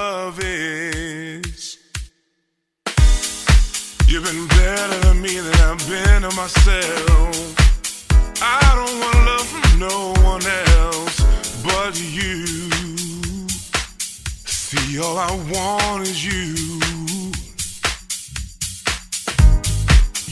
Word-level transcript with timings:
love 0.00 0.40
is. 0.42 1.76
You've 4.06 4.24
been 4.30 4.46
better 4.58 4.98
than 5.04 5.16
me 5.20 5.34
than 5.46 5.58
I've 5.68 5.82
been 5.92 6.22
to 6.26 6.32
myself. 6.42 7.34
I 8.40 8.60
don't 8.78 8.96
want 9.02 9.18
love 9.30 9.48
from 9.52 9.68
no 9.88 9.96
one 10.30 10.44
else 10.76 11.16
but 11.68 11.92
you. 12.18 12.36
See, 14.46 14.98
all 15.04 15.18
I 15.28 15.32
want 15.52 16.00
is 16.08 16.20
you. 16.30 16.48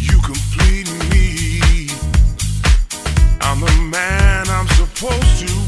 You 0.08 0.16
complete 0.32 0.88
me. 1.12 1.26
I'm 3.46 3.60
the 3.60 3.76
man 3.96 4.42
I'm 4.56 4.68
supposed 4.80 5.34
to 5.42 5.67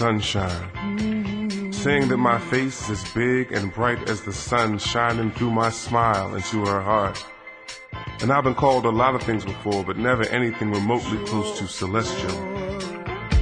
sunshine, 0.00 1.70
saying 1.74 2.08
that 2.08 2.16
my 2.16 2.38
face 2.38 2.88
is 2.88 3.04
big 3.12 3.52
and 3.52 3.70
bright 3.74 4.08
as 4.08 4.22
the 4.22 4.32
sun 4.32 4.78
shining 4.78 5.30
through 5.32 5.50
my 5.50 5.68
smile 5.68 6.34
into 6.34 6.64
her 6.64 6.80
heart. 6.80 7.22
And 8.22 8.32
I've 8.32 8.44
been 8.44 8.54
called 8.54 8.86
a 8.86 8.90
lot 8.90 9.14
of 9.14 9.22
things 9.22 9.44
before, 9.44 9.84
but 9.84 9.98
never 9.98 10.22
anything 10.28 10.72
remotely 10.72 11.22
close 11.26 11.58
to 11.58 11.68
celestial. 11.68 12.30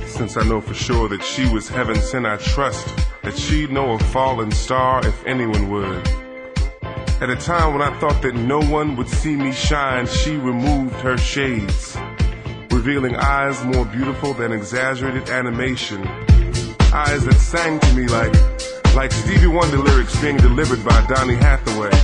Since 0.09 0.37
I 0.37 0.43
know 0.49 0.61
for 0.61 0.75
sure 0.75 1.09
that 1.11 1.23
she 1.23 1.49
was 1.49 1.69
heaven 1.69 1.95
sent, 1.95 2.27
I 2.27 2.39
trust 2.39 2.93
that 3.23 3.39
she'd 3.39 3.71
know 3.71 3.93
a 3.93 3.99
fallen 4.01 4.51
star 4.51 5.07
if 5.07 5.25
anyone 5.27 5.71
would. 5.71 6.09
At 7.23 7.31
a 7.31 7.37
time 7.37 7.73
when 7.73 7.83
I 7.83 7.97
thought 8.01 8.21
that 8.23 8.35
no 8.35 8.61
one 8.63 8.97
would 8.97 9.09
see 9.09 9.37
me 9.37 9.53
shine, 9.53 10.09
she 10.09 10.35
removed 10.35 10.97
her 10.97 11.17
shades, 11.19 11.97
revealing 12.73 13.15
eyes 13.15 13.65
more 13.65 13.85
beautiful 13.85 14.35
than 14.35 14.51
exaggerated 14.51 15.31
animation. 15.31 16.03
Eyes 16.99 17.25
that 17.27 17.39
sang 17.39 17.79
to 17.79 17.95
me 17.95 18.09
like, 18.09 18.35
like 18.97 19.13
Stevie 19.13 19.47
Wonder 19.47 19.79
lyrics 19.79 20.21
being 20.21 20.37
delivered 20.37 20.85
by 20.85 21.07
Donny 21.07 21.37
Hathaway, 21.37 21.95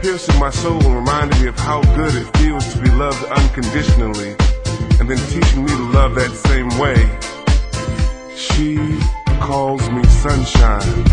piercing 0.00 0.38
my 0.40 0.48
soul 0.48 0.82
and 0.82 0.94
reminding 0.94 1.38
me 1.42 1.48
of 1.48 1.58
how 1.58 1.82
good 1.94 2.14
it 2.14 2.24
feels 2.38 2.72
to 2.72 2.80
be 2.80 2.88
loved 2.92 3.22
unconditionally, 3.26 4.34
and 4.98 5.04
then 5.04 5.18
teaching 5.28 5.66
me 5.66 5.68
to 5.68 5.84
love 5.92 6.14
that 6.14 6.32
same 6.48 6.72
way. 6.80 6.96
She 8.34 8.80
calls 9.38 9.84
me 9.90 10.02
sunshine. 10.04 11.04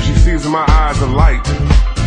She 0.00 0.14
sees 0.14 0.46
in 0.46 0.50
my 0.50 0.64
eyes 0.66 0.98
a 1.02 1.06
light, 1.12 1.46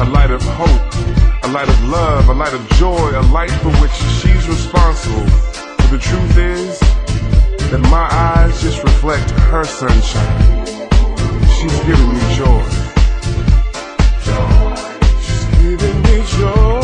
a 0.01 0.09
light 0.09 0.31
of 0.31 0.41
hope, 0.41 1.45
a 1.45 1.49
light 1.53 1.69
of 1.69 1.83
love, 1.89 2.27
a 2.29 2.33
light 2.33 2.55
of 2.55 2.67
joy, 2.81 3.11
a 3.13 3.21
light 3.29 3.51
for 3.61 3.69
which 3.77 3.93
she's 4.17 4.49
responsible. 4.49 5.25
But 5.77 5.91
the 5.91 5.99
truth 5.99 6.37
is 6.39 6.92
that 7.73 7.81
my 7.89 8.07
eyes 8.11 8.61
just 8.61 8.83
reflect 8.83 9.31
her 9.31 9.63
sunshine. 9.63 10.65
She's 11.55 11.79
giving 11.87 12.13
me 12.13 12.21
joy. 12.35 12.63
She's 15.23 15.45
giving 15.57 16.01
me 16.03 16.23
joy. 16.37 16.82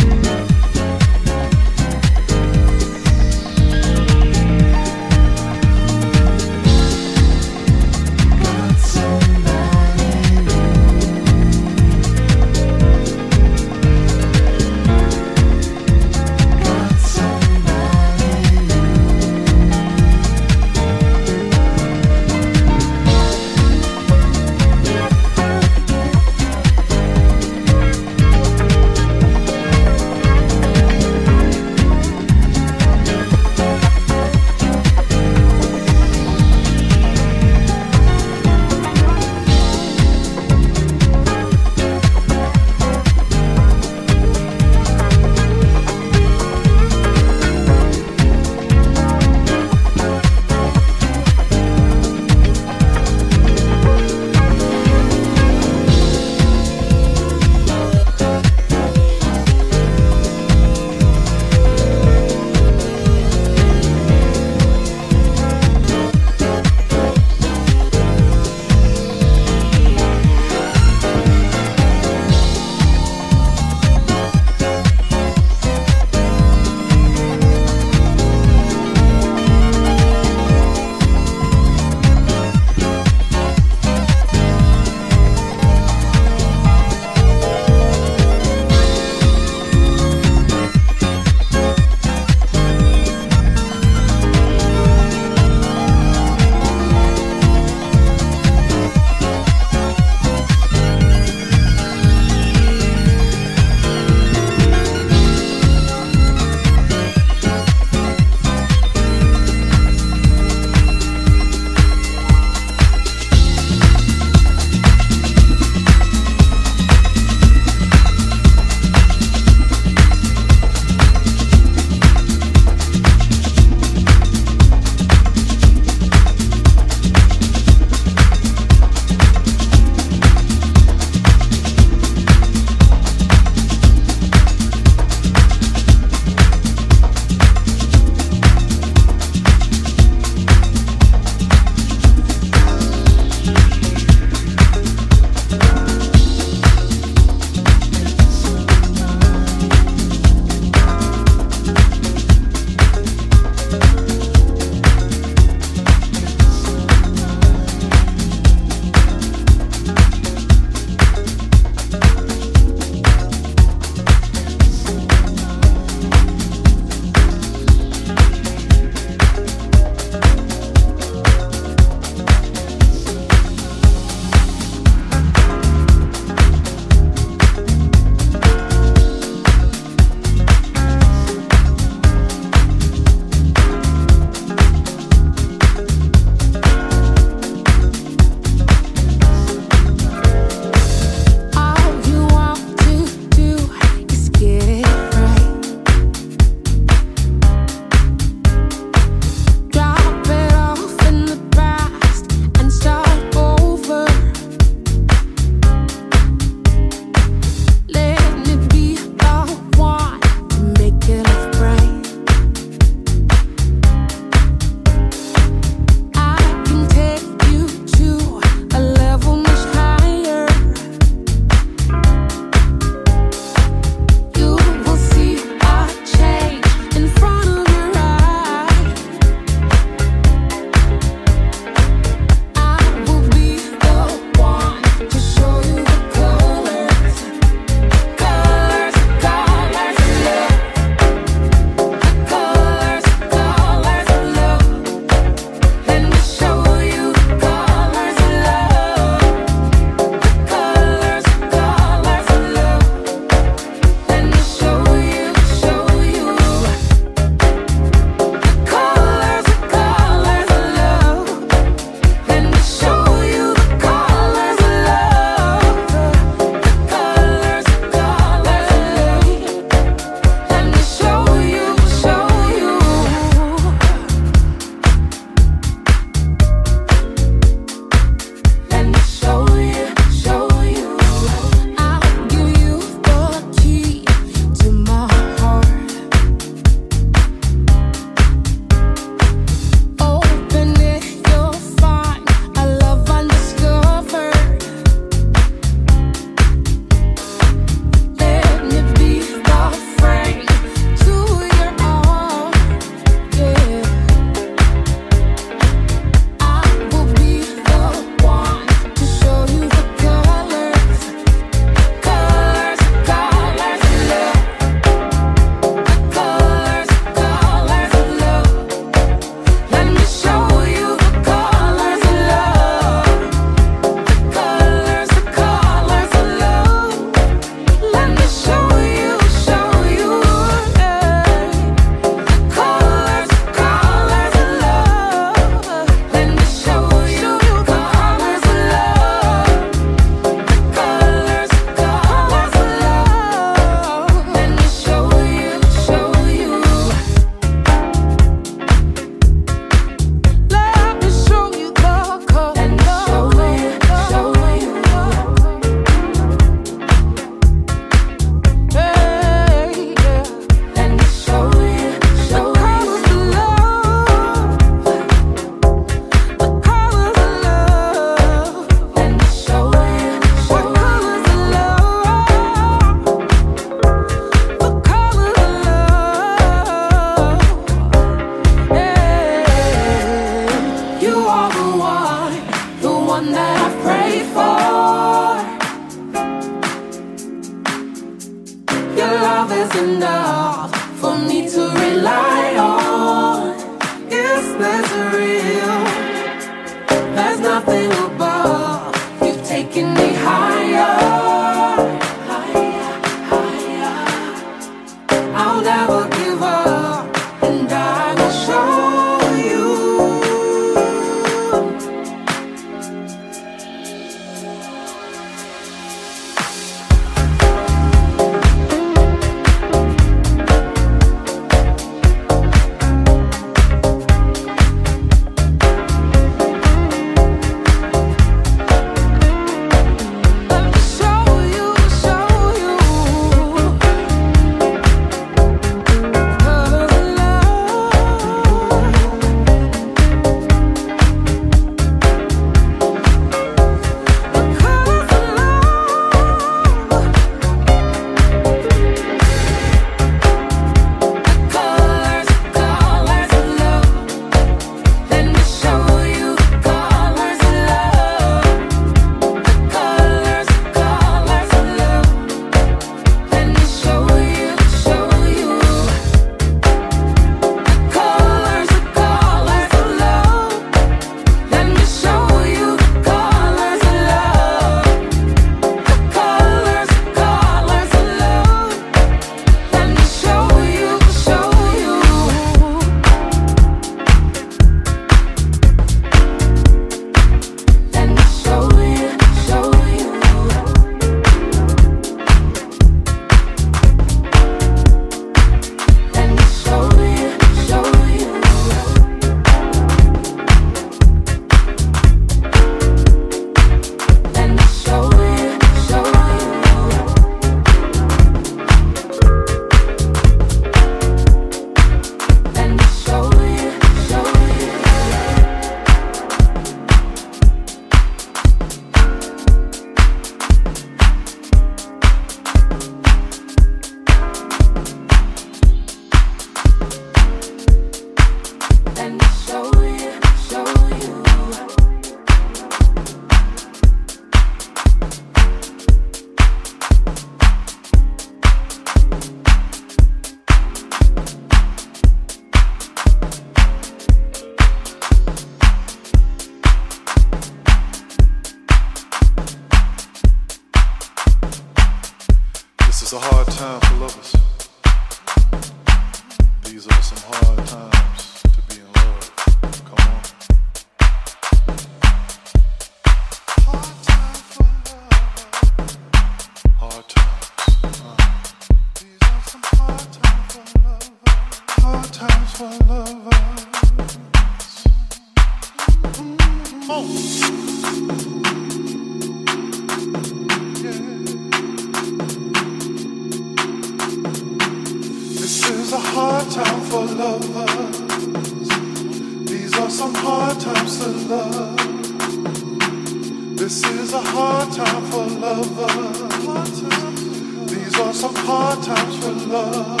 These 596.70 597.98
are 597.98 598.12
some 598.14 598.34
hard 598.36 598.82
times 598.82 599.16
for 599.18 599.32
love. 599.32 600.00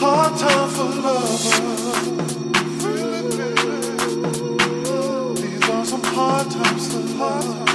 Hard 0.00 0.36
times 0.36 0.76
for 0.76 0.90
lovers. 1.06 1.44
These 5.40 5.68
are 5.70 5.84
some 5.84 6.02
hard 6.02 6.50
times 6.50 6.92
for 6.92 7.00
love. 7.18 7.67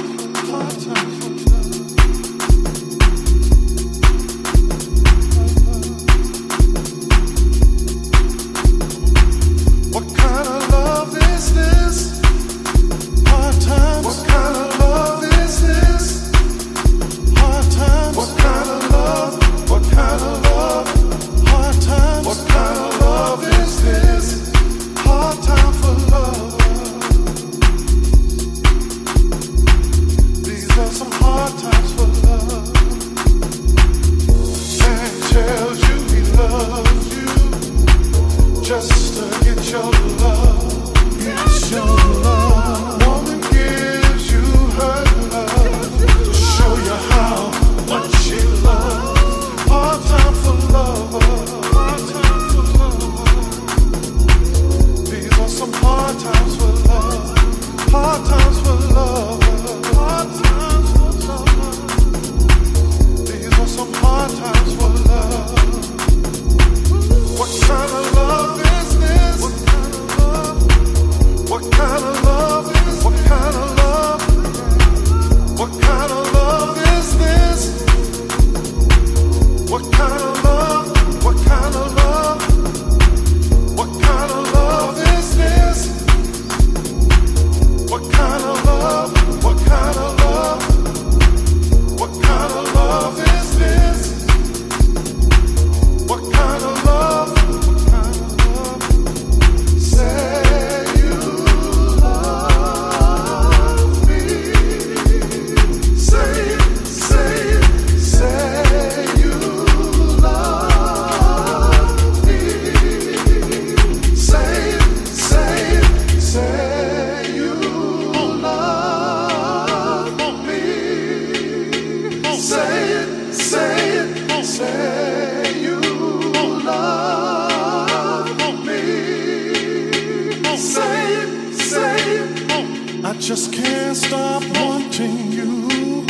just 133.34 133.52
can't 133.52 133.96
stop 133.96 134.44
wanting 134.60 135.32
you. 135.32 136.06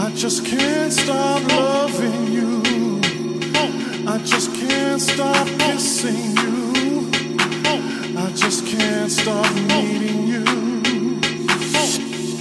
I 0.00 0.10
just 0.16 0.44
can't 0.44 0.92
stop 0.92 1.40
loving 1.48 2.32
you. 2.32 2.60
I 4.04 4.18
just 4.24 4.52
can't 4.52 5.00
stop 5.00 5.46
kissing 5.60 6.36
you. 6.38 7.08
I 8.18 8.32
just 8.34 8.66
can't 8.66 9.12
stop 9.12 9.54
needing 9.68 10.26
you. 10.26 10.44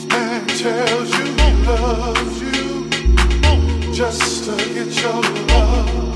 And 0.10 0.50
tells 0.58 1.10
you 1.16 1.26
he 1.26 1.52
loves 1.68 2.42
you 2.42 2.90
just 3.94 4.46
to 4.46 4.56
get 4.74 5.04
your 5.04 5.22
love. 5.22 6.07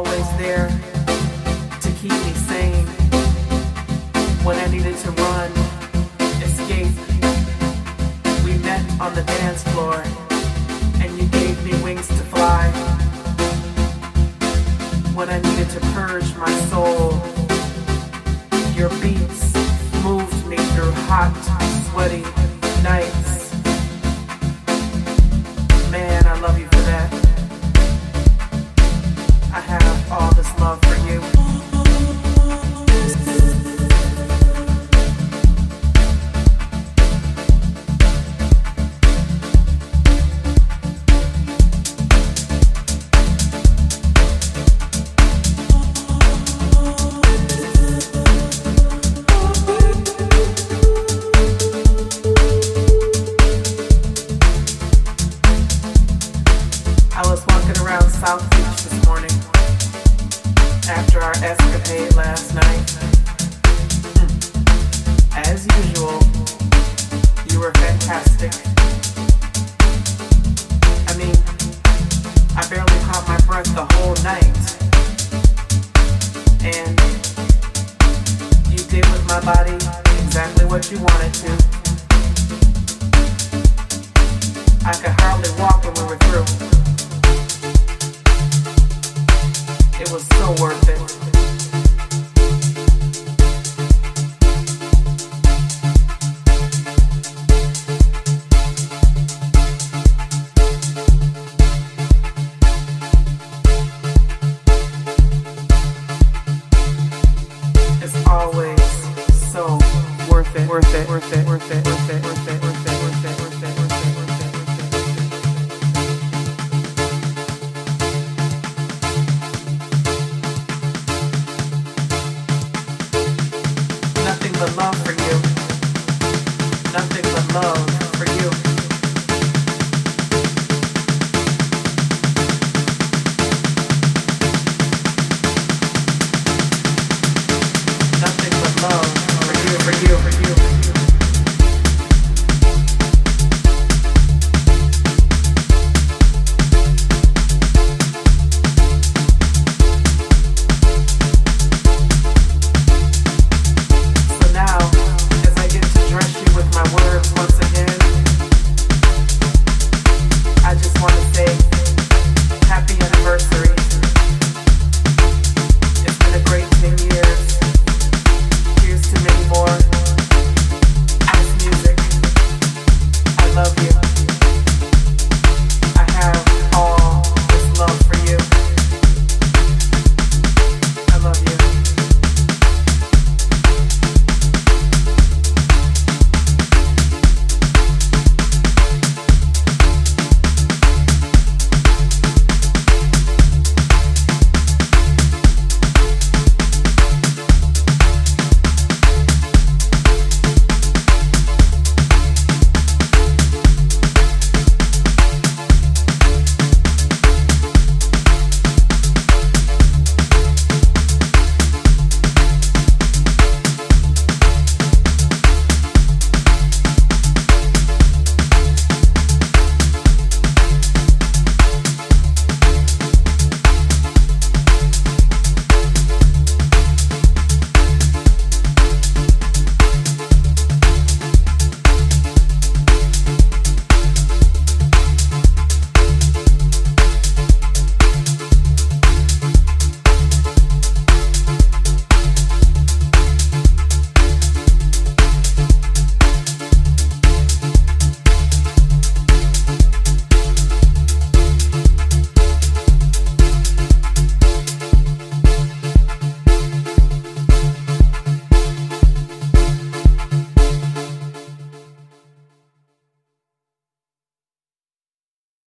I 0.00 0.02
was 0.02 0.89